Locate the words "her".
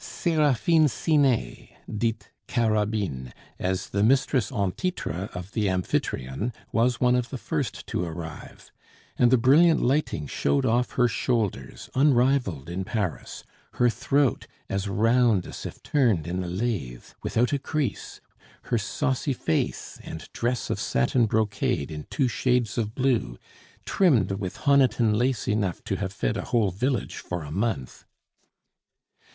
10.93-11.07, 13.73-13.91, 18.63-18.79